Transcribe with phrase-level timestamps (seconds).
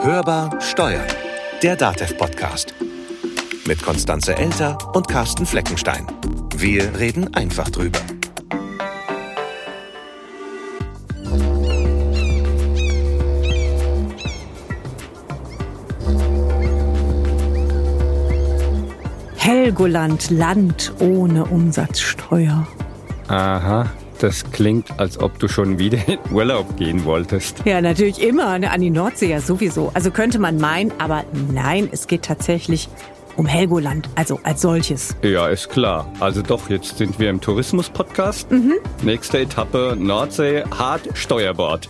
[0.00, 1.06] Hörbar Steuern,
[1.62, 2.72] der DATEV-Podcast.
[3.66, 6.06] Mit Konstanze Elter und Carsten Fleckenstein.
[6.56, 7.98] Wir reden einfach drüber.
[19.36, 22.66] Helgoland, Land ohne Umsatzsteuer.
[23.26, 27.62] Aha, das klingt, als ob du schon wieder in Urlaub gehen wolltest.
[27.64, 29.90] Ja, natürlich immer, ne, an die Nordsee ja sowieso.
[29.94, 32.88] Also könnte man meinen, aber nein, es geht tatsächlich
[33.36, 35.14] um Helgoland, also als solches.
[35.22, 36.12] Ja, ist klar.
[36.18, 38.50] Also doch, jetzt sind wir im Tourismus-Podcast.
[38.50, 38.74] Mhm.
[39.02, 41.88] Nächste Etappe Nordsee, hart Steuerbord.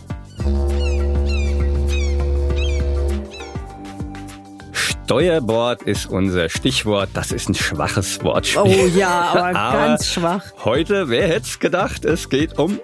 [5.08, 7.08] Steuerbord ist unser Stichwort.
[7.14, 8.60] Das ist ein schwaches Wortspiel.
[8.62, 10.44] Oh ja, aber, aber ganz schwach.
[10.66, 12.78] Heute, wer hätte es gedacht, es geht um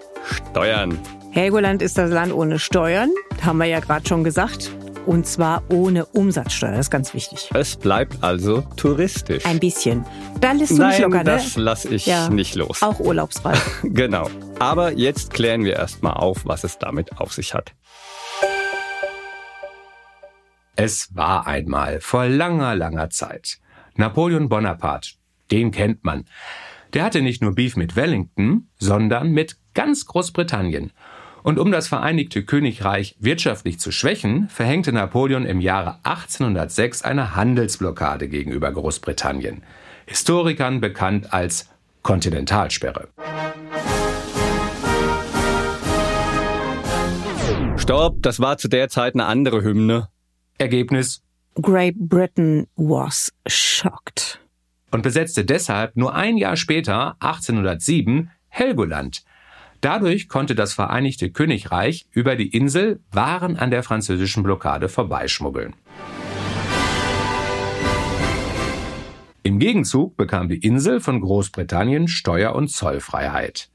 [0.51, 0.99] Steuern.
[1.33, 3.11] Helgoland ist das Land ohne Steuern,
[3.43, 4.71] haben wir ja gerade schon gesagt.
[5.05, 7.51] Und zwar ohne Umsatzsteuer, das ist ganz wichtig.
[7.53, 9.45] Es bleibt also touristisch.
[9.45, 10.07] Ein bisschen.
[10.41, 11.25] Da lässt du Nein, nicht locker, ne?
[11.25, 12.31] das lasse ich Ja.
[12.31, 12.83] nicht los.
[12.83, 13.53] Auch urlaubsfrei.
[13.83, 14.31] Genau.
[14.59, 17.73] Aber jetzt klären wir erstmal auf, was es damit auf sich hat.
[20.77, 23.59] Es war einmal vor langer, langer Zeit.
[23.95, 25.11] Napoleon Bonaparte,
[25.53, 26.25] den kennt man.
[26.95, 30.93] Der hatte nicht nur Beef mit Wellington, sondern mit ganz Großbritannien.
[31.45, 38.29] Und um das Vereinigte Königreich wirtschaftlich zu schwächen, verhängte Napoleon im Jahre 1806 eine Handelsblockade
[38.29, 39.63] gegenüber Großbritannien.
[40.07, 41.69] Historikern bekannt als
[42.03, 43.09] Kontinentalsperre.
[47.77, 50.09] Stopp, das war zu der Zeit eine andere Hymne.
[50.59, 51.21] Ergebnis
[51.61, 54.41] Great Britain was shocked.
[54.93, 59.25] und besetzte deshalb nur ein Jahr später, 1807, Helgoland.
[59.81, 65.75] Dadurch konnte das Vereinigte Königreich über die Insel Waren an der französischen Blockade vorbeischmuggeln.
[69.43, 73.71] Im Gegenzug bekam die Insel von Großbritannien Steuer- und Zollfreiheit.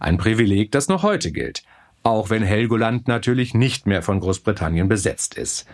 [0.00, 1.62] Ein Privileg, das noch heute gilt,
[2.02, 5.66] auch wenn Helgoland natürlich nicht mehr von Großbritannien besetzt ist.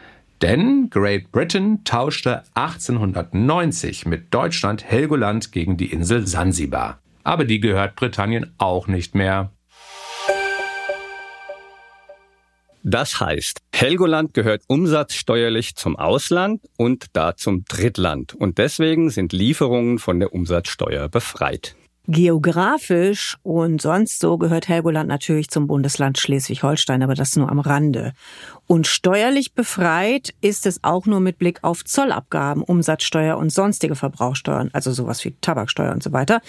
[0.43, 7.01] Denn Great Britain tauschte 1890 mit Deutschland Helgoland gegen die Insel Sansibar.
[7.25, 9.51] Aber die gehört Britannien auch nicht mehr.
[12.85, 18.35] Das heißt, Helgoland gehört umsatzsteuerlich zum Ausland und da zum Drittland.
[18.35, 21.75] Und deswegen sind Lieferungen von der Umsatzsteuer befreit.
[22.11, 28.15] Geografisch und sonst so gehört Helgoland natürlich zum Bundesland Schleswig-Holstein, aber das nur am Rande.
[28.67, 34.71] Und steuerlich befreit ist es auch nur mit Blick auf Zollabgaben, Umsatzsteuer und sonstige Verbrauchsteuern,
[34.73, 36.41] also sowas wie Tabaksteuer und so weiter.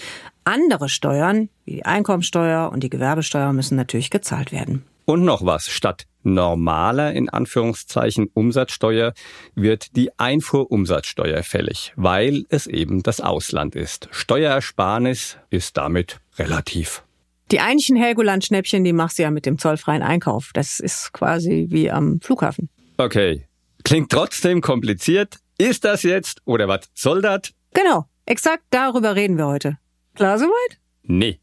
[0.50, 4.82] Andere Steuern, wie die Einkommensteuer und die Gewerbesteuer, müssen natürlich gezahlt werden.
[5.04, 9.14] Und noch was, statt normaler, in Anführungszeichen, Umsatzsteuer
[9.54, 14.08] wird die Einfuhrumsatzsteuer fällig, weil es eben das Ausland ist.
[14.10, 17.04] Steuerersparnis ist damit relativ.
[17.52, 20.50] Die eigentlichen Helgoland-Schnäppchen, die machst du ja mit dem zollfreien Einkauf.
[20.52, 22.70] Das ist quasi wie am Flughafen.
[22.98, 23.46] Okay,
[23.84, 25.36] klingt trotzdem kompliziert.
[25.58, 27.52] Ist das jetzt oder was soll das?
[27.72, 29.78] Genau, exakt darüber reden wir heute.
[30.20, 30.78] Klar soweit?
[31.02, 31.40] Nee.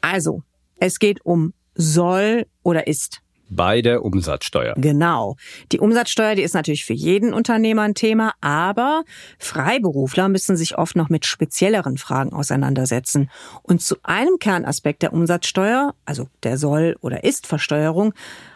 [0.00, 0.42] Also,
[0.80, 3.20] es geht um soll oder ist.
[3.48, 4.74] Bei der Umsatzsteuer.
[4.76, 5.36] Genau.
[5.70, 9.04] Die Umsatzsteuer, die ist natürlich für jeden Unternehmer ein Thema, aber
[9.38, 13.30] Freiberufler müssen sich oft noch mit spezielleren Fragen auseinandersetzen.
[13.62, 18.12] Und zu einem Kernaspekt der Umsatzsteuer, also der Soll- oder Ist-Versteuerung,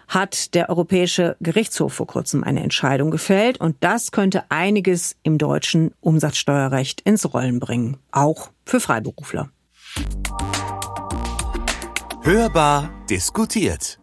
[0.08, 5.92] hat der Europäische Gerichtshof vor kurzem eine Entscheidung gefällt und das könnte einiges im deutschen
[6.00, 9.50] Umsatzsteuerrecht ins Rollen bringen, auch für Freiberufler.
[12.22, 13.97] Hörbar diskutiert.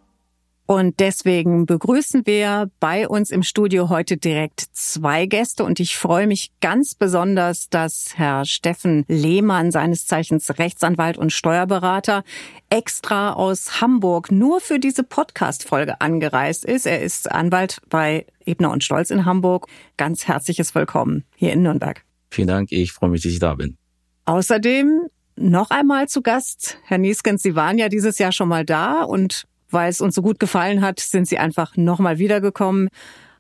[0.67, 6.25] Und deswegen begrüßen wir bei uns im Studio heute direkt zwei Gäste und ich freue
[6.25, 12.23] mich ganz besonders, dass Herr Steffen Lehmann, seines Zeichens Rechtsanwalt und Steuerberater,
[12.71, 16.87] extra aus Hamburg nur für diese Podcast-Folge angereist ist.
[16.87, 19.68] Er ist Anwalt bei Ebner und Stolz in Hamburg.
[19.97, 22.03] Ganz herzliches Willkommen hier in Nürnberg.
[22.31, 23.77] Vielen Dank, ich freue mich, dass ich da bin.
[24.25, 29.03] Außerdem noch einmal zu Gast, Herr Nieskens, Sie waren ja dieses Jahr schon mal da
[29.03, 32.89] und weil es uns so gut gefallen hat, sind Sie einfach nochmal wiedergekommen.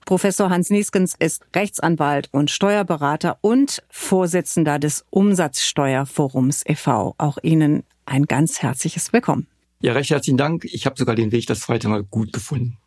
[0.05, 7.15] Professor Hans Nieskens ist Rechtsanwalt und Steuerberater und Vorsitzender des Umsatzsteuerforums e.V.
[7.17, 9.47] Auch Ihnen ein ganz herzliches Willkommen.
[9.81, 10.65] Ja, recht herzlichen Dank.
[10.65, 12.77] Ich habe sogar den Weg das zweite Mal gut gefunden.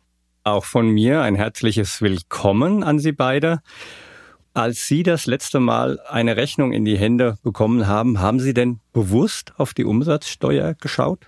[0.43, 3.59] Auch von mir ein herzliches Willkommen an Sie beide.
[4.53, 8.79] Als Sie das letzte Mal eine Rechnung in die Hände bekommen haben, haben Sie denn
[8.93, 11.27] bewusst auf die Umsatzsteuer geschaut?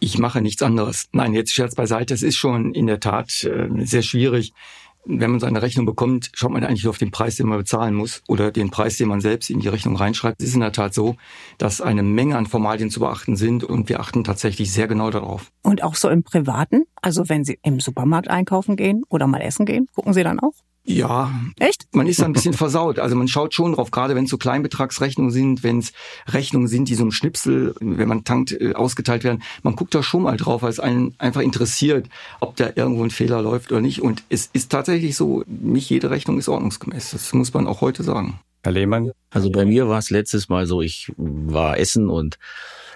[0.00, 1.08] Ich mache nichts anderes.
[1.12, 2.14] Nein, jetzt Scherz beiseite.
[2.14, 4.52] Es ist schon in der Tat äh, sehr schwierig.
[5.04, 8.22] Wenn man seine Rechnung bekommt, schaut man eigentlich auf den Preis, den man bezahlen muss
[8.28, 10.42] oder den Preis, den man selbst in die Rechnung reinschreibt.
[10.42, 11.16] Es ist in der Tat so,
[11.56, 15.50] dass eine Menge an Formalien zu beachten sind und wir achten tatsächlich sehr genau darauf.
[15.62, 16.84] Und auch so im Privaten?
[17.00, 20.54] Also wenn Sie im Supermarkt einkaufen gehen oder mal essen gehen, gucken Sie dann auch?
[20.88, 21.30] Ja.
[21.58, 21.86] Echt?
[21.92, 22.98] Man ist da ein bisschen versaut.
[22.98, 25.92] Also man schaut schon drauf, gerade wenn es so Kleinbetragsrechnungen sind, wenn es
[26.26, 29.42] Rechnungen sind, die so im Schnipsel, wenn man tankt, äh, ausgeteilt werden.
[29.62, 32.08] Man guckt da schon mal drauf, weil es einen einfach interessiert,
[32.40, 34.00] ob da irgendwo ein Fehler läuft oder nicht.
[34.00, 37.10] Und es ist tatsächlich so, nicht jede Rechnung ist ordnungsgemäß.
[37.10, 38.40] Das muss man auch heute sagen.
[38.64, 39.12] Herr Lehmann?
[39.30, 42.38] Also bei mir war es letztes Mal so, ich war essen und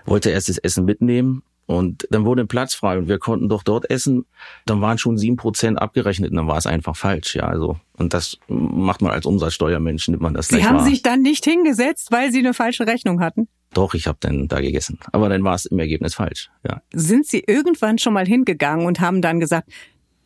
[0.06, 1.42] wollte erst das Essen mitnehmen
[1.72, 4.26] und dann wurde ein Platz frei und wir konnten doch dort essen.
[4.66, 7.34] Dann waren schon sieben Prozent abgerechnet und dann war es einfach falsch.
[7.34, 10.84] Ja, also und das macht man als Umsatzsteuermensch nimmt man das Sie haben wahr.
[10.84, 13.48] sich dann nicht hingesetzt, weil Sie eine falsche Rechnung hatten.
[13.74, 16.50] Doch, ich habe dann da gegessen, aber dann war es im Ergebnis falsch.
[16.68, 16.82] Ja.
[16.92, 19.70] Sind Sie irgendwann schon mal hingegangen und haben dann gesagt,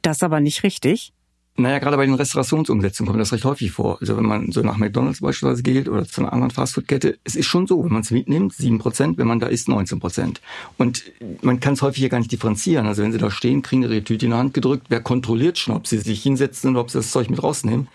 [0.03, 1.13] das ist aber nicht richtig?
[1.59, 3.99] Naja, gerade bei den Restaurationsumsetzungen kommt das recht häufig vor.
[4.01, 7.47] Also wenn man so nach McDonalds beispielsweise geht oder zu einer anderen Fastfood-Kette, es ist
[7.47, 10.43] schon so, wenn man es mitnimmt, sieben Prozent, wenn man da isst, 19 Prozent.
[10.77, 11.05] Und
[11.41, 12.87] man kann es häufig ja gar nicht differenzieren.
[12.87, 15.75] Also wenn sie da stehen, kriegen ihre Tüte in die Hand gedrückt, wer kontrolliert schon,
[15.75, 17.89] ob sie sich hinsetzen oder ob sie das Zeug mit rausnehmen.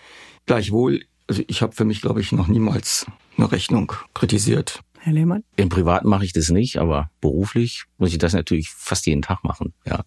[0.46, 3.06] Gleichwohl, also ich habe für mich, glaube ich, noch niemals
[3.36, 4.80] eine Rechnung kritisiert.
[4.98, 5.44] Herr Lehmann?
[5.56, 9.44] Im Privaten mache ich das nicht, aber beruflich muss ich das natürlich fast jeden Tag
[9.44, 9.72] machen.
[9.86, 10.02] Ja.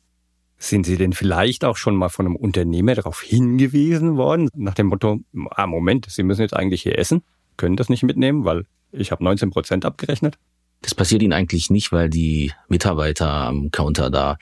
[0.65, 4.87] Sind Sie denn vielleicht auch schon mal von einem Unternehmer darauf hingewiesen worden, nach dem
[4.87, 5.19] Motto,
[5.51, 7.21] ah, Moment, Sie müssen jetzt eigentlich hier essen,
[7.55, 10.39] können das nicht mitnehmen, weil ich habe 19 Prozent abgerechnet?
[10.81, 14.37] Das passiert ihnen eigentlich nicht, weil die Mitarbeiter am Counter da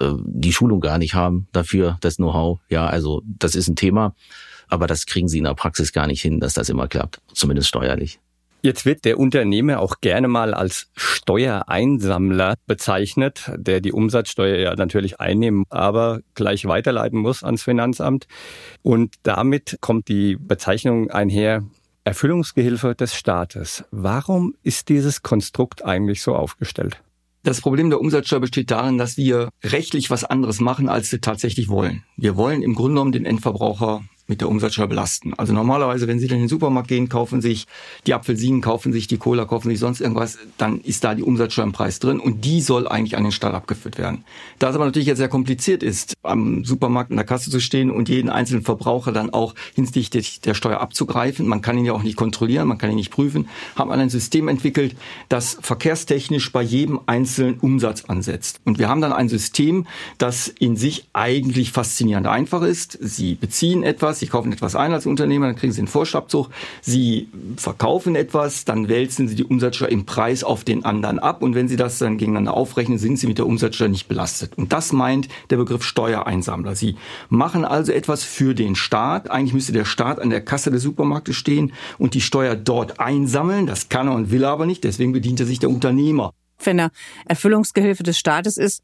[0.00, 2.58] äh, die Schulung gar nicht haben dafür, das Know-how.
[2.68, 4.16] Ja, also das ist ein Thema,
[4.66, 7.68] aber das kriegen sie in der Praxis gar nicht hin, dass das immer klappt, zumindest
[7.68, 8.18] steuerlich.
[8.62, 15.18] Jetzt wird der Unternehmer auch gerne mal als Steuereinsammler bezeichnet, der die Umsatzsteuer ja natürlich
[15.18, 18.26] einnehmen, aber gleich weiterleiten muss ans Finanzamt.
[18.82, 21.64] Und damit kommt die Bezeichnung einher,
[22.04, 23.84] Erfüllungsgehilfe des Staates.
[23.90, 27.02] Warum ist dieses Konstrukt eigentlich so aufgestellt?
[27.42, 31.68] Das Problem der Umsatzsteuer besteht darin, dass wir rechtlich was anderes machen, als wir tatsächlich
[31.68, 32.04] wollen.
[32.18, 35.34] Wir wollen im Grunde genommen den Endverbraucher mit der Umsatzsteuer belasten.
[35.34, 37.66] Also normalerweise, wenn Sie in den Supermarkt gehen, kaufen sich
[38.06, 41.64] die Apfelsinen, kaufen sich die Cola, kaufen sich sonst irgendwas, dann ist da die Umsatzsteuer
[41.64, 44.24] im Preis drin und die soll eigentlich an den Staat abgeführt werden.
[44.58, 47.90] Da es aber natürlich jetzt sehr kompliziert ist, am Supermarkt in der Kasse zu stehen
[47.90, 52.04] und jeden einzelnen Verbraucher dann auch hinsichtlich der Steuer abzugreifen, man kann ihn ja auch
[52.04, 54.94] nicht kontrollieren, man kann ihn nicht prüfen, haben wir ein System entwickelt,
[55.28, 58.60] das verkehrstechnisch bei jedem einzelnen Umsatz ansetzt.
[58.64, 59.86] Und wir haben dann ein System,
[60.18, 62.96] das in sich eigentlich faszinierend einfach ist.
[63.00, 66.50] Sie beziehen etwas, Sie kaufen etwas ein als Unternehmer, dann kriegen Sie einen Vorschlagzug.
[66.82, 71.42] Sie verkaufen etwas, dann wälzen Sie die Umsatzsteuer im Preis auf den anderen ab.
[71.42, 74.58] Und wenn Sie das dann gegeneinander aufrechnen, sind Sie mit der Umsatzsteuer nicht belastet.
[74.58, 76.76] Und das meint der Begriff Steuereinsammler.
[76.76, 76.96] Sie
[77.30, 79.30] machen also etwas für den Staat.
[79.30, 83.66] Eigentlich müsste der Staat an der Kasse des Supermarktes stehen und die Steuer dort einsammeln.
[83.66, 84.84] Das kann er und will er aber nicht.
[84.84, 86.34] Deswegen bedient er sich der Unternehmer.
[86.62, 86.90] Wenn er
[87.24, 88.82] Erfüllungsgehilfe des Staates ist,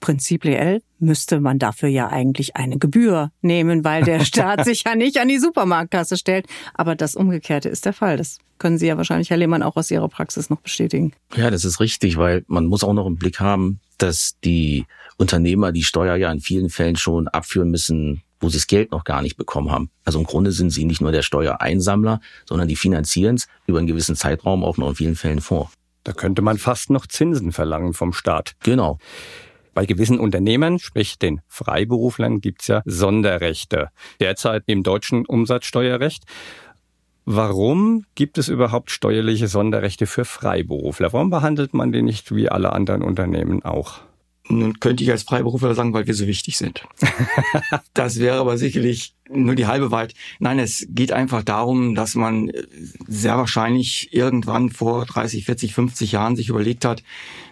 [0.00, 5.18] prinzipiell müsste man dafür ja eigentlich eine Gebühr nehmen, weil der Staat sich ja nicht
[5.18, 6.46] an die Supermarktkasse stellt.
[6.74, 8.16] Aber das Umgekehrte ist der Fall.
[8.16, 11.12] Das können Sie ja wahrscheinlich, Herr Lehmann, auch aus Ihrer Praxis noch bestätigen.
[11.36, 14.86] Ja, das ist richtig, weil man muss auch noch im Blick haben, dass die
[15.16, 19.04] Unternehmer die Steuer ja in vielen Fällen schon abführen müssen, wo sie das Geld noch
[19.04, 19.90] gar nicht bekommen haben.
[20.04, 23.86] Also im Grunde sind sie nicht nur der Steuereinsammler, sondern die finanzieren es über einen
[23.86, 25.70] gewissen Zeitraum auch noch in vielen Fällen vor.
[26.04, 28.54] Da könnte man fast noch Zinsen verlangen vom Staat.
[28.60, 28.98] Genau.
[29.74, 33.90] Bei gewissen Unternehmen, sprich den Freiberuflern, gibt's ja Sonderrechte.
[34.20, 36.24] Derzeit im deutschen Umsatzsteuerrecht.
[37.24, 41.12] Warum gibt es überhaupt steuerliche Sonderrechte für Freiberufler?
[41.12, 44.00] Warum behandelt man die nicht wie alle anderen Unternehmen auch?
[44.48, 46.84] Nun könnte ich als Freiberufler sagen, weil wir so wichtig sind.
[47.94, 50.14] das wäre aber sicherlich nur die halbe Wahrheit.
[50.38, 52.50] Nein, es geht einfach darum, dass man
[53.06, 57.02] sehr wahrscheinlich irgendwann vor 30, 40, 50 Jahren sich überlegt hat,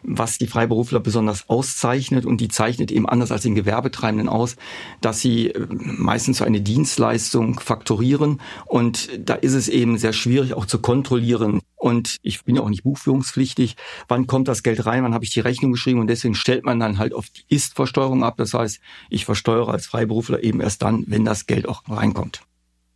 [0.03, 4.57] was die Freiberufler besonders auszeichnet und die zeichnet eben anders als den Gewerbetreibenden aus,
[5.01, 10.67] dass sie meistens so eine Dienstleistung faktorieren und da ist es eben sehr schwierig auch
[10.67, 11.61] zu kontrollieren.
[11.79, 13.77] Und ich bin ja auch nicht buchführungspflichtig.
[14.09, 15.05] Wann kommt das Geld rein?
[15.05, 16.01] Wann habe ich die Rechnung geschrieben?
[16.01, 18.35] Und deswegen stellt man dann halt auf die Ist-Versteuerung ab.
[18.37, 18.81] Das heißt,
[19.11, 22.43] ich versteuere als Freiberufler eben erst dann, wenn das Geld auch reinkommt.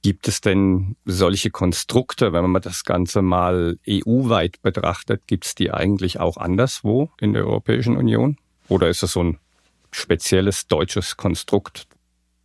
[0.03, 5.71] Gibt es denn solche Konstrukte, wenn man das Ganze mal EU-weit betrachtet, gibt es die
[5.71, 8.37] eigentlich auch anderswo in der Europäischen Union?
[8.69, 9.39] Oder ist das so ein
[9.93, 11.87] spezielles deutsches Konstrukt?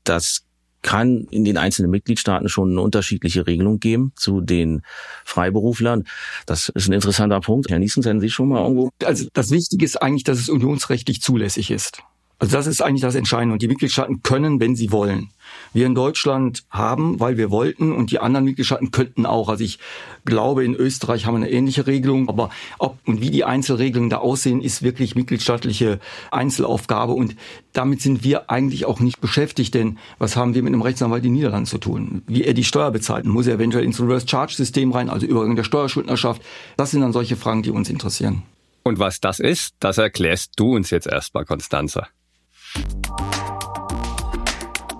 [0.03, 0.43] Das
[0.84, 4.84] kann in den einzelnen Mitgliedstaaten schon eine unterschiedliche Regelung geben zu den
[5.25, 6.03] Freiberuflern.
[6.46, 7.69] Das ist ein interessanter Punkt.
[7.69, 8.91] Herr Niesen, sind Sie schon mal irgendwo?
[9.03, 12.03] Also das Wichtige ist eigentlich, dass es unionsrechtlich zulässig ist.
[12.39, 13.53] Also das ist eigentlich das Entscheidende.
[13.53, 15.32] Und die Mitgliedstaaten können, wenn sie wollen.
[15.74, 19.50] Wir in Deutschland haben, weil wir wollten, und die anderen Mitgliedstaaten könnten auch.
[19.50, 19.79] Also ich
[20.24, 22.29] glaube, in Österreich haben wir eine ähnliche Regelung.
[22.29, 27.13] Aber ob und wie die Einzelregelungen da aussehen, ist wirklich mitgliedstaatliche Einzelaufgabe.
[27.13, 27.36] Und
[27.74, 29.74] damit sind wir eigentlich auch nicht beschäftigt.
[29.74, 32.22] Denn was haben wir mit einem Rechtsanwalt in den Niederlanden zu tun?
[32.27, 33.25] Wie er die Steuer bezahlt.
[33.25, 36.44] Muss er eventuell ins Reverse Charge System rein, also Übergang der Steuerschuldnerschaft?
[36.75, 38.44] Das sind dann solche Fragen, die uns interessieren.
[38.84, 42.08] Und was das ist, das erklärst du uns jetzt erstmal, Konstanze.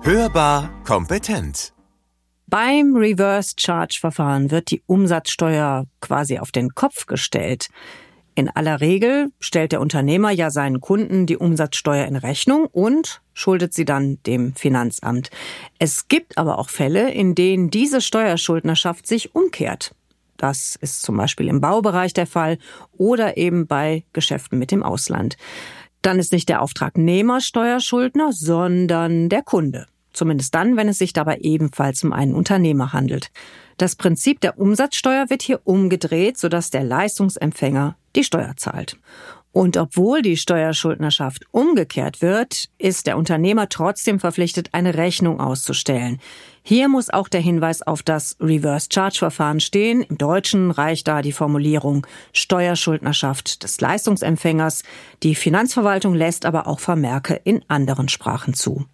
[0.02, 1.72] Hörbar kompetent.
[2.46, 7.68] Beim Reverse Charge Verfahren wird die Umsatzsteuer quasi auf den Kopf gestellt.
[8.34, 13.74] In aller Regel stellt der Unternehmer ja seinen Kunden die Umsatzsteuer in Rechnung und schuldet
[13.74, 15.30] sie dann dem Finanzamt.
[15.78, 19.94] Es gibt aber auch Fälle, in denen diese Steuerschuldnerschaft sich umkehrt.
[20.38, 22.58] Das ist zum Beispiel im Baubereich der Fall
[22.96, 25.36] oder eben bei Geschäften mit dem Ausland.
[26.02, 29.86] Dann ist nicht der Auftragnehmer Steuerschuldner, sondern der Kunde.
[30.12, 33.30] Zumindest dann, wenn es sich dabei ebenfalls um einen Unternehmer handelt.
[33.76, 38.96] Das Prinzip der Umsatzsteuer wird hier umgedreht, sodass der Leistungsempfänger die Steuer zahlt.
[39.52, 46.20] Und obwohl die Steuerschuldnerschaft umgekehrt wird, ist der Unternehmer trotzdem verpflichtet, eine Rechnung auszustellen.
[46.62, 50.02] Hier muss auch der Hinweis auf das Reverse Charge Verfahren stehen.
[50.02, 54.82] Im Deutschen reicht da die Formulierung Steuerschuldnerschaft des Leistungsempfängers.
[55.22, 58.84] Die Finanzverwaltung lässt aber auch Vermerke in anderen Sprachen zu.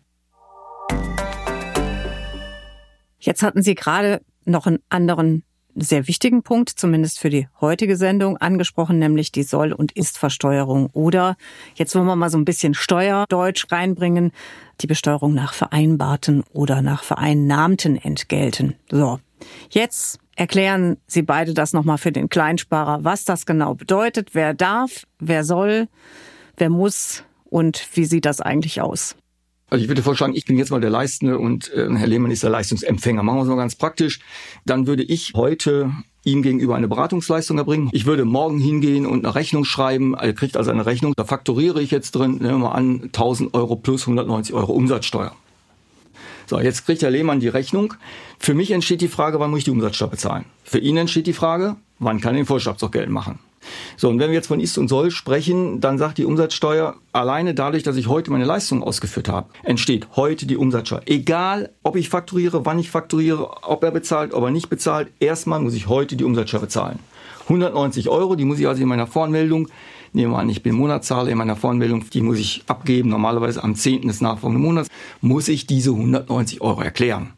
[3.19, 5.43] Jetzt hatten Sie gerade noch einen anderen
[5.77, 10.91] sehr wichtigen Punkt, zumindest für die heutige Sendung, angesprochen, nämlich die Soll- und Ist-Versteuerung.
[10.93, 11.37] Oder,
[11.75, 14.33] jetzt wollen wir mal so ein bisschen Steuerdeutsch reinbringen,
[14.81, 18.77] die Besteuerung nach vereinbarten oder nach vereinnahmten Entgelten.
[18.91, 19.21] So,
[19.71, 25.07] jetzt erklären Sie beide das nochmal für den Kleinsparer, was das genau bedeutet, wer darf,
[25.19, 25.89] wer soll,
[26.57, 29.17] wer muss und wie sieht das eigentlich aus?
[29.75, 32.45] Also ich würde vorschlagen, ich bin jetzt mal der Leistende und äh, Herr Lehmann ist
[32.45, 33.25] der Leistungsempfänger.
[33.25, 34.21] Machen wir es mal ganz praktisch.
[34.65, 35.91] Dann würde ich heute
[36.23, 37.89] ihm gegenüber eine Beratungsleistung erbringen.
[37.91, 40.15] Ich würde morgen hingehen und eine Rechnung schreiben.
[40.15, 41.13] Er kriegt also eine Rechnung.
[41.17, 45.35] Da fakturiere ich jetzt drin, nehmen wir mal an, 1000 Euro plus 190 Euro Umsatzsteuer.
[46.47, 47.95] So, jetzt kriegt Herr Lehmann die Rechnung.
[48.39, 50.45] Für mich entsteht die Frage, wann muss ich die Umsatzsteuer bezahlen?
[50.63, 53.41] Für ihn entsteht die Frage, wann kann er den Vorschlagstock geltend machen?
[53.97, 57.55] So, und wenn wir jetzt von ist und soll sprechen, dann sagt die Umsatzsteuer, alleine
[57.55, 61.03] dadurch, dass ich heute meine Leistung ausgeführt habe, entsteht heute die Umsatzsteuer.
[61.07, 65.61] Egal, ob ich fakturiere, wann ich fakturiere, ob er bezahlt, ob er nicht bezahlt, erstmal
[65.61, 66.99] muss ich heute die Umsatzsteuer bezahlen.
[67.45, 69.69] 190 Euro, die muss ich also in meiner Voranmeldung,
[70.13, 73.75] nehmen wir an, ich bin Monatszahler in meiner Voranmeldung, die muss ich abgeben, normalerweise am
[73.75, 74.09] 10.
[74.09, 74.89] des nachfolgenden Monats,
[75.21, 77.35] muss ich diese 190 Euro erklären.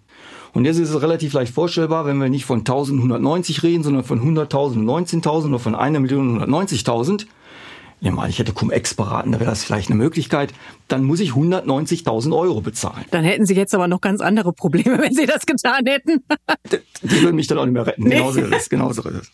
[0.52, 4.20] Und jetzt ist es relativ leicht vorstellbar, wenn wir nicht von 1190 reden, sondern von
[4.20, 7.26] 100.000 und 19.000 oder von einer Million 190.000.
[8.00, 10.52] Ja, mal, ich hätte Cum-Ex beraten, da wäre das vielleicht eine Möglichkeit.
[10.86, 13.06] Dann muss ich 190.000 Euro bezahlen.
[13.10, 16.22] Dann hätten Sie jetzt aber noch ganz andere Probleme, wenn Sie das getan hätten.
[16.72, 18.04] die, die würden mich dann auch nicht mehr retten.
[18.04, 18.16] Nee.
[18.16, 18.68] Genauso ist es.
[18.68, 19.32] Genauso ist es.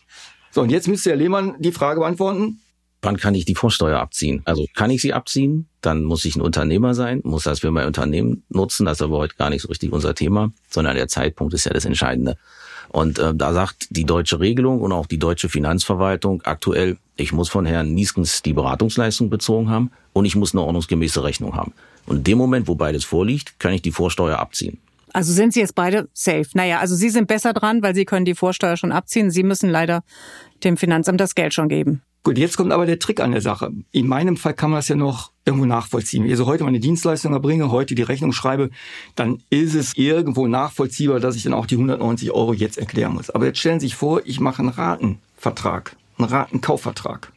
[0.51, 2.61] So, und jetzt müsste Herr Lehmann die Frage beantworten.
[3.03, 4.41] Wann kann ich die Vorsteuer abziehen?
[4.45, 5.67] Also kann ich sie abziehen?
[5.81, 8.85] Dann muss ich ein Unternehmer sein, muss das für mein Unternehmen nutzen.
[8.85, 11.73] Das ist aber heute gar nicht so richtig unser Thema, sondern der Zeitpunkt ist ja
[11.73, 12.37] das Entscheidende.
[12.87, 17.49] Und äh, da sagt die deutsche Regelung und auch die deutsche Finanzverwaltung aktuell, ich muss
[17.49, 21.73] von Herrn Nieskens die Beratungsleistung bezogen haben und ich muss eine ordnungsgemäße Rechnung haben.
[22.05, 24.79] Und in dem Moment, wo beides vorliegt, kann ich die Vorsteuer abziehen.
[25.11, 26.47] Also sind Sie jetzt beide safe?
[26.53, 29.29] Naja, also Sie sind besser dran, weil Sie können die Vorsteuer schon abziehen.
[29.29, 30.03] Sie müssen leider
[30.63, 32.01] dem Finanzamt das Geld schon geben.
[32.25, 33.73] Gut, jetzt kommt aber der Trick an der Sache.
[33.91, 36.23] In meinem Fall kann man das ja noch irgendwo nachvollziehen.
[36.23, 38.69] Wenn ich also heute meine Dienstleistung erbringe, heute die Rechnung schreibe,
[39.15, 43.29] dann ist es irgendwo nachvollziehbar, dass ich dann auch die 190 Euro jetzt erklären muss.
[43.29, 47.33] Aber jetzt stellen Sie sich vor, ich mache einen Ratenvertrag, einen Ratenkaufvertrag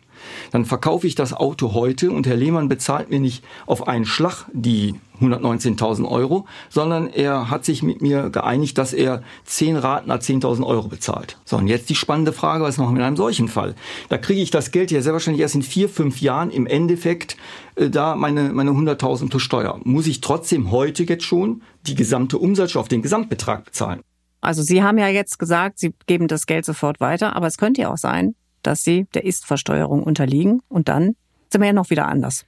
[0.52, 4.46] dann verkaufe ich das Auto heute und Herr Lehmann bezahlt mir nicht auf einen Schlag
[4.52, 10.16] die 119.000 Euro, sondern er hat sich mit mir geeinigt, dass er zehn Raten à
[10.16, 11.38] 10.000 Euro bezahlt.
[11.44, 13.74] So, und jetzt die spannende Frage, was machen wir in einem solchen Fall?
[14.08, 17.36] Da kriege ich das Geld ja sehr wahrscheinlich erst in vier, fünf Jahren im Endeffekt
[17.76, 19.80] äh, da meine, meine 100.000 plus Steuer.
[19.84, 24.00] Muss ich trotzdem heute jetzt schon die gesamte Umsatzsteuer auf den Gesamtbetrag bezahlen?
[24.40, 27.82] Also Sie haben ja jetzt gesagt, Sie geben das Geld sofort weiter, aber es könnte
[27.82, 28.34] ja auch sein,
[28.66, 30.60] dass sie der Ist-Versteuerung unterliegen.
[30.68, 31.16] Und dann
[31.50, 32.44] sind wir ja noch wieder anders.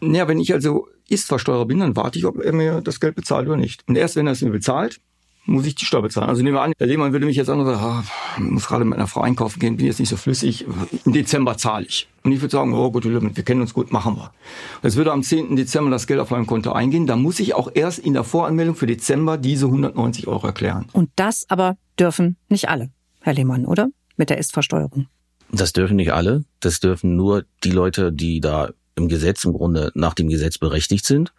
[0.00, 3.46] Ja, wenn ich also Ist-Versteuerer bin, dann warte ich, ob er mir das Geld bezahlt
[3.48, 3.82] oder nicht.
[3.88, 5.00] Und erst wenn er es mir bezahlt,
[5.48, 6.28] muss ich die Steuer bezahlen.
[6.28, 8.04] Also nehmen wir an, der Lehmann würde mich jetzt an und sagen, ah,
[8.36, 10.66] ich muss gerade mit einer Frau einkaufen gehen, bin jetzt nicht so flüssig,
[11.06, 12.06] im Dezember zahle ich.
[12.22, 14.30] Und ich würde sagen, oh gut, wir kennen uns gut, machen wir.
[14.82, 15.56] Es würde am 10.
[15.56, 18.74] Dezember das Geld auf meinem Konto eingehen, dann muss ich auch erst in der Voranmeldung
[18.74, 20.86] für Dezember diese 190 Euro erklären.
[20.92, 22.90] Und das aber dürfen nicht alle,
[23.22, 23.88] Herr Lehmann, oder?
[24.18, 25.06] Mit der Ist-Versteuerung.
[25.50, 26.44] Das dürfen nicht alle.
[26.60, 31.06] Das dürfen nur die Leute, die da im Gesetz im Grunde nach dem Gesetz berechtigt
[31.06, 31.32] sind.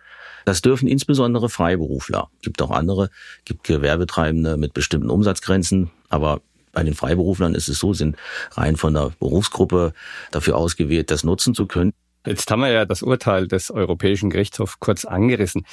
[0.46, 2.30] Das dürfen insbesondere Freiberufler.
[2.42, 3.10] Gibt auch andere,
[3.46, 8.16] gibt Gewerbetreibende mit bestimmten Umsatzgrenzen, aber bei den Freiberuflern ist es so, sind
[8.52, 9.94] rein von der Berufsgruppe
[10.32, 11.94] dafür ausgewählt, das nutzen zu können.
[12.26, 15.66] Jetzt haben wir ja das Urteil des Europäischen Gerichtshofs kurz angerissen.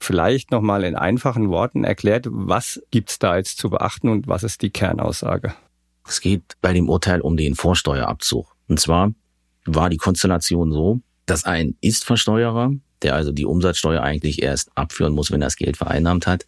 [0.00, 4.62] Vielleicht nochmal in einfachen Worten erklärt, was gibt's da jetzt zu beachten und was ist
[4.62, 5.54] die Kernaussage?
[6.06, 8.54] Es geht bei dem Urteil um den Vorsteuerabzug.
[8.68, 9.12] Und zwar
[9.64, 15.30] war die Konstellation so, dass ein Ist-Versteuerer, der also die Umsatzsteuer eigentlich erst abführen muss,
[15.30, 16.44] wenn er das Geld vereinnahmt hat,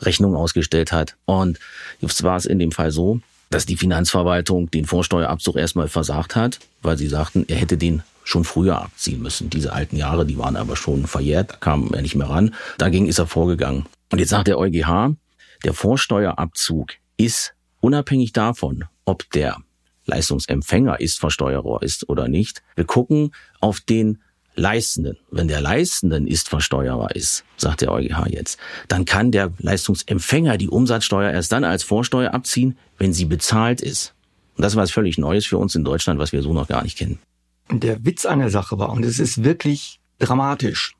[0.00, 1.16] Rechnung ausgestellt hat.
[1.26, 1.58] Und
[2.00, 3.20] jetzt war es in dem Fall so,
[3.50, 8.44] dass die Finanzverwaltung den Vorsteuerabzug erstmal versagt hat, weil sie sagten, er hätte den schon
[8.44, 9.50] früher abziehen müssen.
[9.50, 12.54] Diese alten Jahre, die waren aber schon verjährt, da kam er nicht mehr ran.
[12.78, 13.86] Dagegen ist er vorgegangen.
[14.12, 15.16] Und jetzt sagt der EuGH,
[15.64, 19.56] der Vorsteuerabzug ist unabhängig davon, ob der
[20.06, 22.62] Leistungsempfänger ist Versteuerer ist oder nicht.
[22.74, 24.18] Wir gucken auf den
[24.56, 25.16] Leistenden.
[25.30, 28.58] Wenn der Leistenden ist Versteuerer ist, sagt der EuGH jetzt,
[28.88, 34.14] dann kann der Leistungsempfänger die Umsatzsteuer erst dann als Vorsteuer abziehen, wenn sie bezahlt ist.
[34.56, 36.82] Und das war was völlig Neues für uns in Deutschland, was wir so noch gar
[36.82, 37.18] nicht kennen.
[37.70, 40.96] Der Witz an der Sache war, und es ist wirklich dramatisch,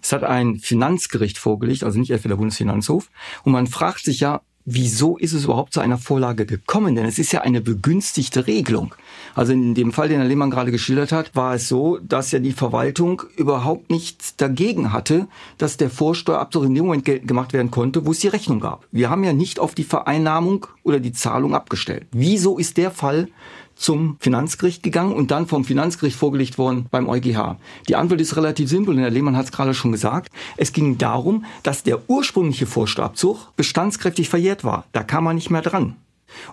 [0.00, 3.10] es hat ein Finanzgericht vorgelegt, also nicht etwa der Bundesfinanzhof,
[3.42, 6.94] und man fragt sich ja, wieso ist es überhaupt zu einer Vorlage gekommen?
[6.94, 8.94] Denn es ist ja eine begünstigte Regelung.
[9.34, 12.38] Also in dem Fall, den Herr Lehmann gerade geschildert hat, war es so, dass ja
[12.38, 15.28] die Verwaltung überhaupt nichts dagegen hatte,
[15.58, 18.86] dass der Vorsteuerabzug in dem Moment gemacht werden konnte, wo es die Rechnung gab.
[18.90, 22.06] Wir haben ja nicht auf die Vereinnahmung oder die Zahlung abgestellt.
[22.12, 23.28] Wieso ist der Fall
[23.76, 27.56] zum Finanzgericht gegangen und dann vom Finanzgericht vorgelegt worden beim EuGH.
[27.88, 30.30] Die Antwort ist relativ simpel und Herr Lehmann hat es gerade schon gesagt.
[30.56, 34.84] Es ging darum, dass der ursprüngliche Vorsteuerabzug bestandskräftig verjährt war.
[34.92, 35.96] Da kam man nicht mehr dran.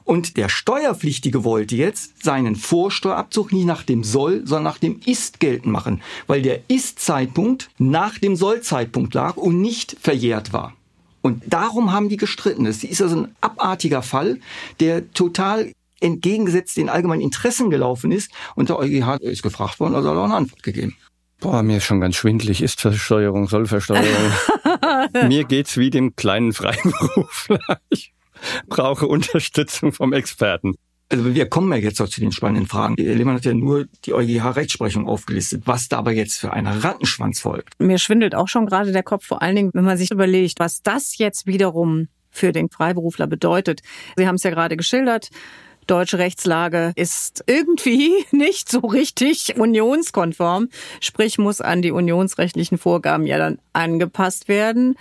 [0.03, 5.39] Und der Steuerpflichtige wollte jetzt seinen Vorsteuerabzug nicht nach dem Soll, sondern nach dem Ist
[5.39, 10.73] geltend machen, weil der Ist-Zeitpunkt nach dem Soll-Zeitpunkt lag und nicht verjährt war.
[11.21, 12.65] Und darum haben die gestritten.
[12.65, 14.39] Das ist also ein abartiger Fall,
[14.79, 18.31] der total entgegengesetzt den allgemeinen Interessen gelaufen ist.
[18.55, 20.95] Und der EuGH ist gefragt worden, also hat er auch eine Antwort gegeben.
[21.39, 22.61] Boah, mir ist schon ganz schwindlig.
[22.61, 24.31] Ist Versteuerung, soll Versteuerung.
[25.27, 27.79] mir geht's wie dem kleinen Freiberufler.
[27.89, 28.13] Ich
[28.67, 30.75] brauche Unterstützung vom Experten.
[31.09, 32.95] Also wir kommen ja jetzt auch zu den spannenden Fragen.
[32.95, 37.73] Lehmann hat ja nur die EuGH-Rechtsprechung aufgelistet, was da aber jetzt für ein Rattenschwanz folgt.
[37.79, 40.81] Mir schwindelt auch schon gerade der Kopf, vor allen Dingen, wenn man sich überlegt, was
[40.83, 43.81] das jetzt wiederum für den Freiberufler bedeutet.
[44.15, 45.29] Sie haben es ja gerade geschildert
[45.91, 50.69] deutsche Rechtslage ist irgendwie nicht so richtig unionskonform,
[51.01, 54.95] sprich muss an die unionsrechtlichen Vorgaben ja dann angepasst werden.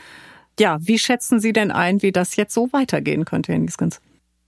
[0.59, 4.01] Ja, wie schätzen Sie denn ein, wie das jetzt so weitergehen könnte, Herr Nieskens?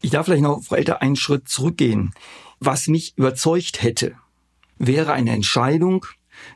[0.03, 2.13] Ich darf vielleicht noch, Frau Elter, einen Schritt zurückgehen.
[2.59, 4.17] Was mich überzeugt hätte,
[4.79, 6.07] wäre eine Entscheidung,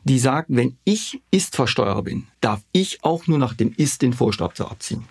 [0.03, 4.69] die sagt, wenn ich Ist-Versteuerer bin, darf ich auch nur nach dem Ist den Vorsteuer
[4.69, 5.05] abziehen.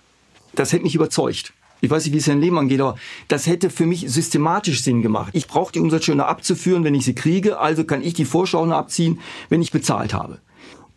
[0.53, 1.53] Das hätte mich überzeugt.
[1.81, 2.95] Ich weiß nicht, wie es Herrn Lehmann geht, aber
[3.27, 5.29] das hätte für mich systematisch Sinn gemacht.
[5.33, 9.19] Ich brauche die Umsatzsteuer abzuführen, wenn ich sie kriege, also kann ich die Vorschau abziehen,
[9.49, 10.39] wenn ich bezahlt habe.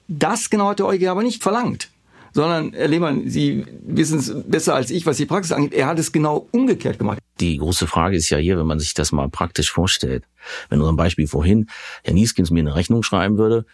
[0.08, 1.90] Das genau hat der EuGH aber nicht verlangt.
[2.32, 5.74] Sondern, Herr Lehmann, Sie wissen es besser als ich, was die Praxis angeht.
[5.74, 7.18] Er hat es genau umgekehrt gemacht.
[7.40, 10.24] Die große Frage ist ja hier, wenn man sich das mal praktisch vorstellt.
[10.68, 11.68] Wenn unser Beispiel vorhin
[12.04, 13.66] Herr Nieskins mir eine Rechnung schreiben würde,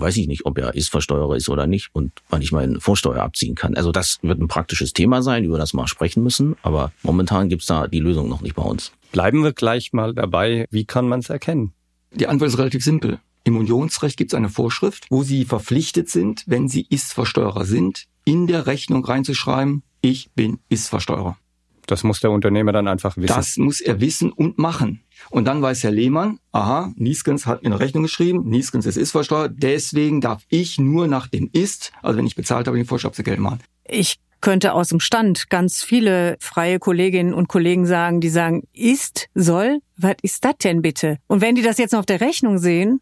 [0.00, 3.54] weiß ich nicht, ob er Ist-Versteuerer ist oder nicht und wann ich meine Vorsteuer abziehen
[3.54, 3.74] kann.
[3.74, 7.48] Also das wird ein praktisches Thema sein, über das wir mal sprechen müssen, aber momentan
[7.48, 8.92] gibt's da die Lösung noch nicht bei uns.
[9.12, 11.72] Bleiben wir gleich mal dabei, wie kann man es erkennen?
[12.12, 13.18] Die Antwort ist relativ simpel.
[13.44, 18.46] Im Unionsrecht gibt es eine Vorschrift, wo Sie verpflichtet sind, wenn Sie Ist-Versteuerer sind, in
[18.46, 21.36] der Rechnung reinzuschreiben, ich bin Ist-Versteuerer.
[21.86, 23.34] Das muss der Unternehmer dann einfach wissen.
[23.34, 25.02] Das muss er wissen und machen.
[25.30, 29.52] Und dann weiß Herr Lehmann, aha, Nieskens hat mir eine Rechnung geschrieben, Nieskens ist ist-versteuert,
[29.56, 33.60] deswegen darf ich nur nach dem Ist, also wenn ich bezahlt habe, den Vorschabsgeld machen.
[33.84, 39.28] Ich könnte aus dem Stand ganz viele freie Kolleginnen und Kollegen sagen, die sagen, ist,
[39.34, 41.18] soll, was ist das denn bitte?
[41.28, 43.00] Und wenn die das jetzt noch auf der Rechnung sehen,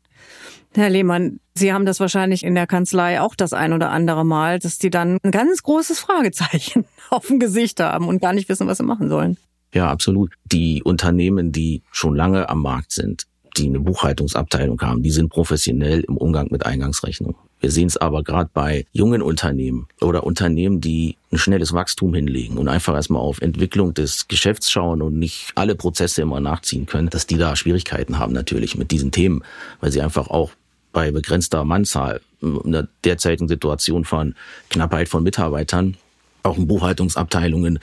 [0.75, 4.61] Herr Lehmann, Sie haben das wahrscheinlich in der Kanzlei auch das ein oder andere Mal,
[4.61, 6.85] dass die dann ein ganz großes Fragezeichen
[7.17, 9.37] auf dem Gesicht haben und gar nicht wissen, was sie machen sollen.
[9.73, 10.33] Ja, absolut.
[10.47, 16.01] Die Unternehmen, die schon lange am Markt sind, die eine Buchhaltungsabteilung haben, die sind professionell
[16.01, 17.35] im Umgang mit Eingangsrechnung.
[17.61, 22.57] Wir sehen es aber gerade bei jungen Unternehmen oder Unternehmen, die ein schnelles Wachstum hinlegen
[22.57, 27.11] und einfach erstmal auf Entwicklung des Geschäfts schauen und nicht alle Prozesse immer nachziehen können,
[27.11, 29.45] dass die da Schwierigkeiten haben natürlich mit diesen Themen,
[29.81, 30.53] weil sie einfach auch
[30.93, 34.35] bei begrenzter Mannzahl in der derzeitigen Situation von
[34.71, 35.97] Knappheit von Mitarbeitern
[36.43, 37.79] auch in Buchhaltungsabteilungen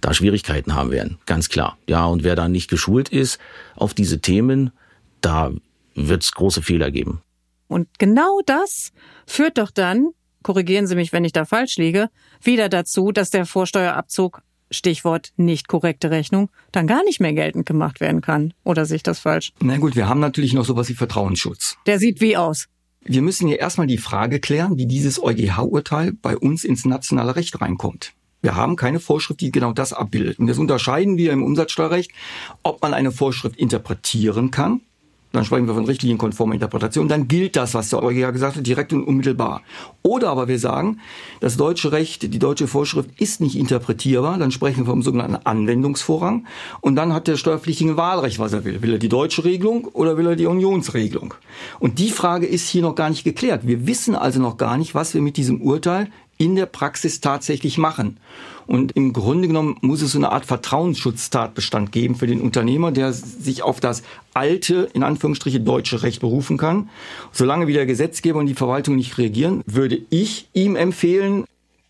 [0.00, 1.78] da Schwierigkeiten haben werden, ganz klar.
[1.86, 3.38] Ja, und wer da nicht geschult ist
[3.74, 4.70] auf diese Themen,
[5.20, 5.52] da
[5.94, 7.22] wird es große Fehler geben.
[7.68, 8.92] Und genau das
[9.26, 10.10] führt doch dann,
[10.42, 12.08] korrigieren Sie mich, wenn ich da falsch liege,
[12.42, 18.00] wieder dazu, dass der Vorsteuerabzug Stichwort nicht korrekte Rechnung, dann gar nicht mehr geltend gemacht
[18.00, 18.52] werden kann.
[18.64, 19.52] Oder sehe ich das falsch?
[19.60, 21.76] Na gut, wir haben natürlich noch sowas wie Vertrauensschutz.
[21.86, 22.66] Der sieht wie aus?
[23.08, 27.60] Wir müssen hier erstmal die Frage klären, wie dieses EuGH-Urteil bei uns ins nationale Recht
[27.60, 28.14] reinkommt.
[28.42, 30.38] Wir haben keine Vorschrift, die genau das abbildet.
[30.38, 32.10] Und das unterscheiden wir im Umsatzsteuerrecht,
[32.64, 34.80] ob man eine Vorschrift interpretieren kann
[35.36, 38.92] dann sprechen wir von richtlinienkonformer Interpretation, dann gilt das, was der EuGH gesagt hat, direkt
[38.92, 39.62] und unmittelbar.
[40.02, 41.00] Oder aber wir sagen,
[41.40, 46.46] das deutsche Recht, die deutsche Vorschrift ist nicht interpretierbar, dann sprechen wir vom sogenannten Anwendungsvorrang
[46.80, 48.82] und dann hat der Steuerpflichtige Wahlrecht, was er will.
[48.82, 51.34] Will er die deutsche Regelung oder will er die Unionsregelung?
[51.78, 53.66] Und die Frage ist hier noch gar nicht geklärt.
[53.66, 57.78] Wir wissen also noch gar nicht, was wir mit diesem Urteil in der Praxis tatsächlich
[57.78, 58.18] machen.
[58.66, 63.12] Und im Grunde genommen muss es so eine Art Vertrauensschutztatbestand geben für den Unternehmer, der
[63.12, 64.02] sich auf das
[64.34, 66.88] alte, in Anführungsstriche, deutsche Recht berufen kann.
[67.30, 71.44] Solange wie der Gesetzgeber und die Verwaltung nicht reagieren, würde ich ihm empfehlen,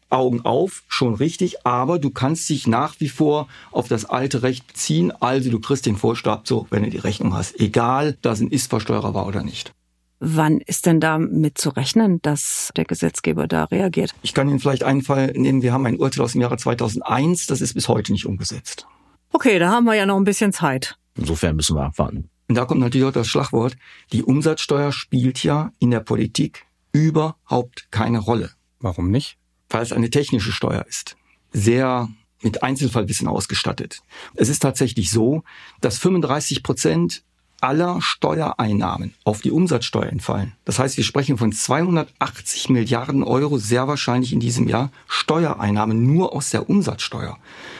[0.08, 4.66] Augen auf, schon richtig, aber du kannst dich nach wie vor auf das alte Recht
[4.66, 5.12] beziehen.
[5.20, 7.58] Also du kriegst den Vorstab so, wenn du die Rechnung hast.
[7.58, 9.72] Egal, dass ein Ist-Versteuerer war oder nicht.
[10.18, 14.14] Wann ist denn damit zu rechnen, dass der Gesetzgeber da reagiert?
[14.22, 15.62] Ich kann Ihnen vielleicht einen Fall nehmen.
[15.62, 18.86] Wir haben ein Urteil aus dem Jahre 2001, das ist bis heute nicht umgesetzt.
[19.32, 20.96] Okay, da haben wir ja noch ein bisschen Zeit.
[21.16, 22.30] Insofern müssen wir abwarten.
[22.48, 23.76] Und da kommt natürlich auch das Schlagwort.
[24.12, 28.50] Die Umsatzsteuer spielt ja in der Politik überhaupt keine Rolle.
[28.80, 29.36] Warum nicht?
[29.68, 31.16] Weil es eine technische Steuer ist.
[31.52, 32.08] Sehr
[32.42, 34.00] mit Einzelfallwissen ausgestattet.
[34.34, 35.42] Es ist tatsächlich so,
[35.80, 37.24] dass 35 Prozent
[37.60, 40.52] aller Steuereinnahmen auf die Umsatzsteuer entfallen.
[40.64, 46.34] Das heißt, wir sprechen von 280 Milliarden Euro sehr wahrscheinlich in diesem Jahr Steuereinnahmen nur
[46.34, 47.38] aus der Umsatzsteuer.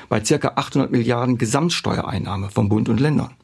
[0.09, 3.35] Bei circa 800 Milliarden Gesamtsteuereinnahme von Bund und Ländern.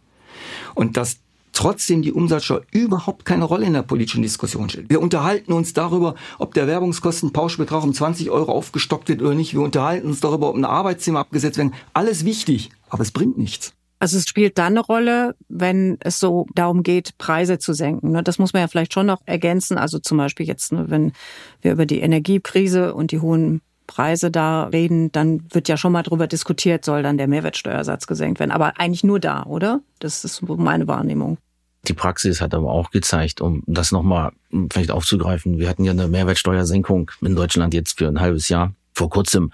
[0.75, 1.19] Und dass
[1.53, 4.91] trotzdem die Umsatzsteuer überhaupt keine Rolle in der politischen Diskussion spielt.
[4.91, 9.53] Wir unterhalten uns darüber, ob der Werbungskostenpauschbetrag um 20 Euro aufgestockt wird oder nicht.
[9.53, 11.75] Wir unterhalten uns darüber, ob ein Arbeitszimmer abgesetzt werden.
[11.93, 13.75] Alles wichtig, aber es bringt nichts.
[14.03, 18.11] Also es spielt dann eine Rolle, wenn es so darum geht, Preise zu senken.
[18.11, 18.25] Ne?
[18.25, 19.79] Das muss man ja vielleicht schon noch ergänzen.
[19.79, 21.13] Also zum Beispiel jetzt, ne, wenn
[21.61, 26.03] wir über die Energiekrise und die hohen Preise da reden, dann wird ja schon mal
[26.03, 28.51] darüber diskutiert, soll dann der Mehrwertsteuersatz gesenkt werden.
[28.51, 29.83] Aber eigentlich nur da, oder?
[30.01, 31.39] Das ist meine Wahrnehmung.
[31.87, 34.33] Die Praxis hat aber auch gezeigt, um das nochmal
[34.73, 39.11] vielleicht aufzugreifen, wir hatten ja eine Mehrwertsteuersenkung in Deutschland jetzt für ein halbes Jahr vor
[39.11, 39.53] kurzem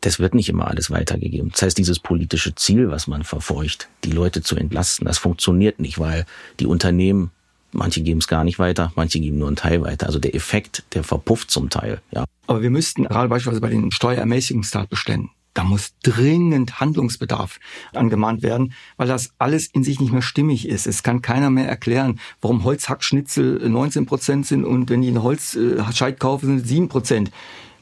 [0.00, 1.50] das wird nicht immer alles weitergegeben.
[1.50, 5.98] Das heißt, dieses politische Ziel, was man verfolgt, die Leute zu entlasten, das funktioniert nicht,
[5.98, 6.26] weil
[6.60, 7.30] die Unternehmen,
[7.72, 10.06] manche geben es gar nicht weiter, manche geben nur einen Teil weiter.
[10.06, 12.24] Also der Effekt, der verpufft zum Teil, ja.
[12.46, 17.58] Aber wir müssten gerade beispielsweise bei den Steuerermäßigungstatbeständen da muss dringend Handlungsbedarf
[17.94, 20.86] angemahnt werden, weil das alles in sich nicht mehr stimmig ist.
[20.86, 26.20] Es kann keiner mehr erklären, warum Holzhackschnitzel 19 Prozent sind und wenn die ein Holzscheit
[26.20, 27.30] kaufen, sind es 7 Prozent